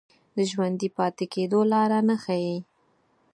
[0.35, 2.59] د ژوندي پاتې کېدو لاره نه ښييلې